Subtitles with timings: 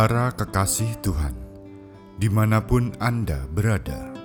[0.00, 1.36] Para kekasih Tuhan,
[2.16, 4.16] di mana pun Anda berada,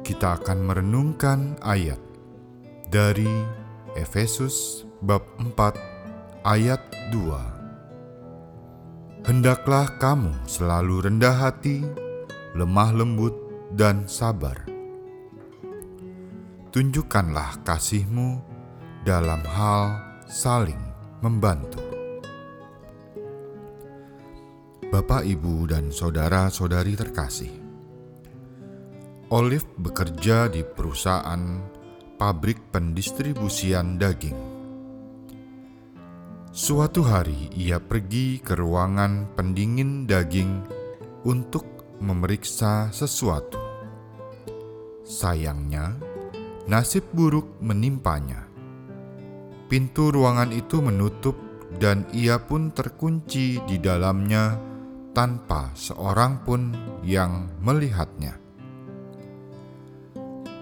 [0.05, 1.97] kita akan merenungkan ayat
[2.85, 3.60] dari
[3.91, 5.75] Efesus bab 4
[6.47, 6.79] ayat
[7.11, 9.27] 2.
[9.27, 11.83] Hendaklah kamu selalu rendah hati,
[12.55, 13.35] lemah lembut,
[13.75, 14.63] dan sabar.
[16.71, 18.39] Tunjukkanlah kasihmu
[19.03, 20.79] dalam hal saling
[21.19, 21.83] membantu.
[24.87, 27.59] Bapak, Ibu, dan saudara-saudari terkasih,
[29.31, 31.79] Olive bekerja di perusahaan
[32.21, 34.37] pabrik pendistribusian daging.
[36.53, 40.61] Suatu hari ia pergi ke ruangan pendingin daging
[41.25, 41.65] untuk
[41.97, 43.57] memeriksa sesuatu.
[45.01, 45.97] Sayangnya,
[46.69, 48.45] nasib buruk menimpanya.
[49.65, 51.33] Pintu ruangan itu menutup
[51.81, 54.61] dan ia pun terkunci di dalamnya
[55.17, 56.69] tanpa seorang pun
[57.01, 58.37] yang melihatnya.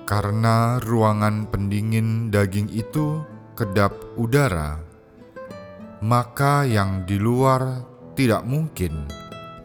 [0.10, 3.22] Karena ruangan pendingin daging itu
[3.54, 4.82] kedap udara,
[6.02, 7.86] maka yang di luar
[8.18, 9.06] tidak mungkin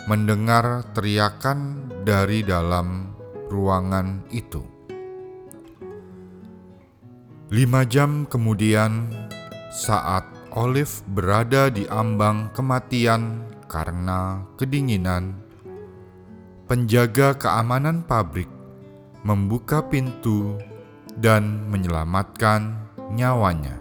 [0.04, 3.16] mendengar teriakan dari dalam
[3.48, 4.60] ruangan itu.
[7.48, 9.08] Lima jam kemudian,
[9.72, 15.40] saat Olive berada di ambang kematian karena kedinginan,
[16.68, 18.63] penjaga keamanan pabrik
[19.24, 20.60] membuka pintu
[21.16, 22.76] dan menyelamatkan
[23.10, 23.80] nyawanya.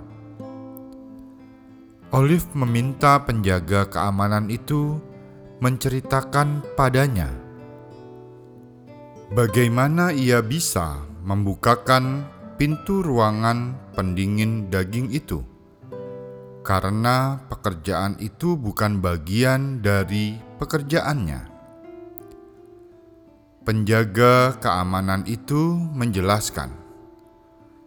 [2.15, 4.97] Olive meminta penjaga keamanan itu
[5.59, 7.43] menceritakan padanya
[9.33, 15.41] bagaimana ia bisa membukakan pintu ruangan pendingin daging itu,
[16.61, 21.52] karena pekerjaan itu bukan bagian dari pekerjaannya.
[23.63, 26.67] Penjaga keamanan itu menjelaskan,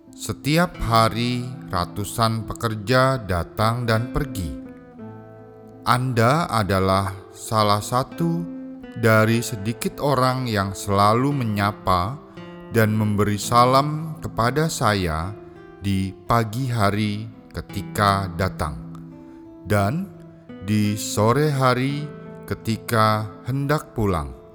[0.09, 4.57] setiap hari ratusan pekerja datang dan pergi.
[5.85, 8.41] Anda adalah salah satu
[9.05, 12.17] dari sedikit orang yang selalu menyapa
[12.73, 15.37] dan memberi salam kepada saya
[15.85, 18.81] di pagi hari ketika datang,
[19.69, 20.09] dan
[20.65, 22.09] di sore hari
[22.49, 24.46] ketika hendak pulang.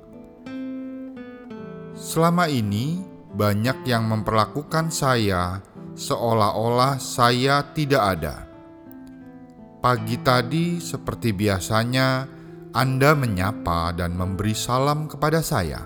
[2.02, 2.98] Selama ini,
[3.38, 5.62] banyak yang memperlakukan saya
[5.94, 8.50] seolah-olah saya tidak ada.
[9.86, 12.26] Pagi tadi, seperti biasanya,
[12.74, 15.86] Anda menyapa dan memberi salam kepada saya,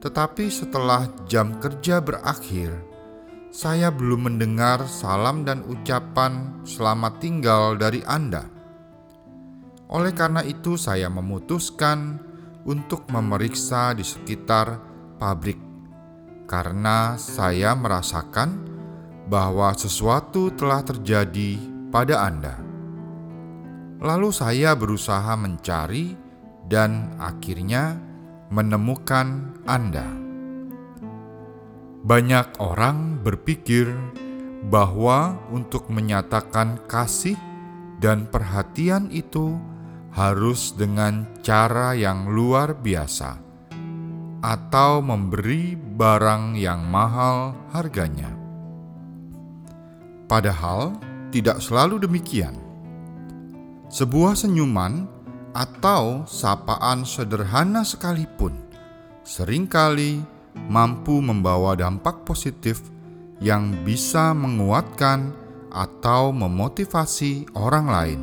[0.00, 2.72] tetapi setelah jam kerja berakhir,
[3.52, 8.48] saya belum mendengar salam dan ucapan selamat tinggal dari Anda.
[9.92, 12.16] Oleh karena itu, saya memutuskan
[12.64, 14.91] untuk memeriksa di sekitar
[15.22, 15.62] pabrik
[16.50, 18.58] karena saya merasakan
[19.30, 21.62] bahwa sesuatu telah terjadi
[21.94, 22.58] pada Anda.
[24.02, 26.18] Lalu saya berusaha mencari
[26.66, 28.02] dan akhirnya
[28.50, 30.10] menemukan Anda.
[32.02, 33.94] Banyak orang berpikir
[34.66, 37.38] bahwa untuk menyatakan kasih
[38.02, 39.54] dan perhatian itu
[40.10, 43.51] harus dengan cara yang luar biasa
[44.42, 48.34] atau memberi barang yang mahal harganya.
[50.26, 50.98] Padahal
[51.30, 52.58] tidak selalu demikian.
[53.86, 55.06] Sebuah senyuman
[55.54, 58.56] atau sapaan sederhana sekalipun
[59.22, 60.18] sering kali
[60.66, 62.82] mampu membawa dampak positif
[63.38, 65.30] yang bisa menguatkan
[65.70, 68.20] atau memotivasi orang lain.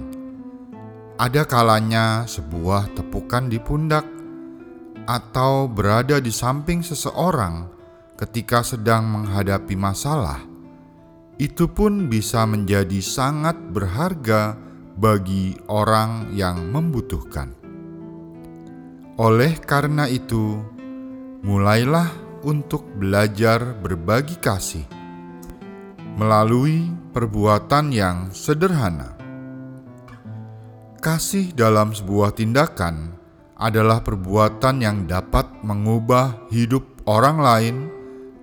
[1.20, 4.19] Ada kalanya sebuah tepukan di pundak
[5.10, 7.66] atau berada di samping seseorang
[8.14, 10.38] ketika sedang menghadapi masalah,
[11.42, 14.54] itu pun bisa menjadi sangat berharga
[14.94, 17.58] bagi orang yang membutuhkan.
[19.18, 20.62] Oleh karena itu,
[21.42, 22.14] mulailah
[22.46, 24.86] untuk belajar berbagi kasih
[26.20, 26.86] melalui
[27.16, 29.18] perbuatan yang sederhana.
[31.00, 33.19] Kasih dalam sebuah tindakan
[33.60, 37.76] adalah perbuatan yang dapat mengubah hidup orang lain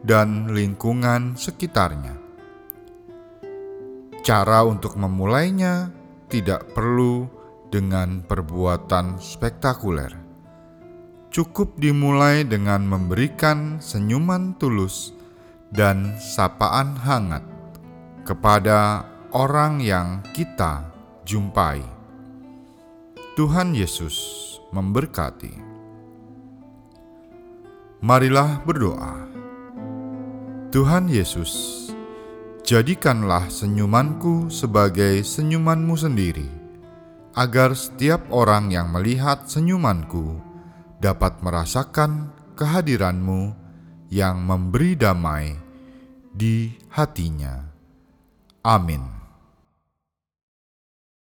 [0.05, 2.21] dan lingkungan sekitarnya.
[4.21, 5.89] Cara untuk memulainya
[6.29, 7.27] tidak perlu
[7.73, 10.13] dengan perbuatan spektakuler.
[11.33, 15.17] Cukup dimulai dengan memberikan senyuman tulus
[15.73, 17.43] dan sapaan hangat
[18.27, 19.05] kepada
[19.35, 20.87] orang yang kita
[21.27, 21.83] jumpai.
[23.37, 25.55] Tuhan Yesus memberkati.
[28.03, 29.27] Marilah berdoa.
[30.71, 31.53] Tuhan Yesus,
[32.67, 36.51] jadikanlah senyumanku sebagai senyumanmu sendiri,
[37.33, 40.39] agar setiap orang yang melihat senyumanku
[41.01, 43.55] dapat merasakan kehadiranmu
[44.13, 45.57] yang memberi damai
[46.37, 47.65] di hatinya.
[48.61, 49.16] Amin.